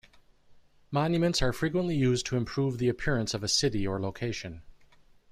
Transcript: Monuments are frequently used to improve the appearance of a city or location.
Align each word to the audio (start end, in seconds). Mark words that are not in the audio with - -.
Monuments 0.89 1.43
are 1.43 1.53
frequently 1.53 1.95
used 1.95 2.25
to 2.25 2.35
improve 2.35 2.79
the 2.79 2.89
appearance 2.89 3.35
of 3.35 3.43
a 3.43 3.47
city 3.47 3.85
or 3.85 4.01
location. 4.01 4.63